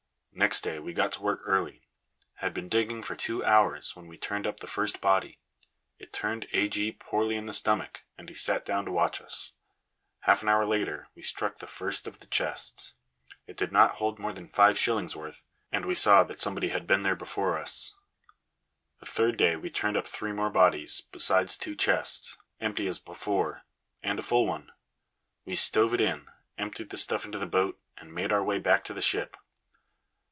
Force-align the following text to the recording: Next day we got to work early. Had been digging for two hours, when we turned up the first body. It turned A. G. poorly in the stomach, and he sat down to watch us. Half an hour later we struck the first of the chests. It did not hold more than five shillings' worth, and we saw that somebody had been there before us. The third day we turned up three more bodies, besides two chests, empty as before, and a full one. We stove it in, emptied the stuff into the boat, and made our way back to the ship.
Next 0.33 0.61
day 0.61 0.79
we 0.79 0.93
got 0.93 1.11
to 1.11 1.21
work 1.21 1.41
early. 1.45 1.83
Had 2.35 2.53
been 2.53 2.69
digging 2.69 3.03
for 3.03 3.17
two 3.17 3.43
hours, 3.43 3.97
when 3.97 4.07
we 4.07 4.17
turned 4.17 4.47
up 4.47 4.59
the 4.61 4.65
first 4.65 5.01
body. 5.01 5.39
It 5.99 6.13
turned 6.13 6.47
A. 6.53 6.69
G. 6.69 6.93
poorly 6.93 7.35
in 7.35 7.47
the 7.47 7.53
stomach, 7.53 8.03
and 8.17 8.29
he 8.29 8.33
sat 8.33 8.65
down 8.65 8.85
to 8.85 8.91
watch 8.93 9.21
us. 9.21 9.51
Half 10.21 10.41
an 10.41 10.47
hour 10.47 10.65
later 10.65 11.09
we 11.15 11.21
struck 11.21 11.57
the 11.59 11.67
first 11.67 12.07
of 12.07 12.21
the 12.21 12.27
chests. 12.27 12.95
It 13.45 13.57
did 13.57 13.73
not 13.73 13.95
hold 13.95 14.19
more 14.19 14.31
than 14.31 14.47
five 14.47 14.77
shillings' 14.79 15.17
worth, 15.17 15.43
and 15.69 15.85
we 15.85 15.95
saw 15.95 16.23
that 16.23 16.39
somebody 16.39 16.69
had 16.69 16.87
been 16.87 17.03
there 17.03 17.15
before 17.17 17.57
us. 17.57 17.93
The 19.01 19.05
third 19.05 19.35
day 19.35 19.57
we 19.57 19.69
turned 19.69 19.97
up 19.97 20.07
three 20.07 20.31
more 20.31 20.49
bodies, 20.49 21.01
besides 21.11 21.57
two 21.57 21.75
chests, 21.75 22.37
empty 22.61 22.87
as 22.87 22.99
before, 22.99 23.65
and 24.01 24.17
a 24.17 24.23
full 24.23 24.47
one. 24.47 24.71
We 25.43 25.55
stove 25.55 25.93
it 25.93 25.99
in, 26.01 26.29
emptied 26.57 26.89
the 26.89 26.97
stuff 26.97 27.25
into 27.25 27.37
the 27.37 27.45
boat, 27.45 27.79
and 27.97 28.13
made 28.15 28.31
our 28.31 28.43
way 28.43 28.59
back 28.59 28.85
to 28.85 28.93
the 28.93 29.01
ship. 29.01 29.35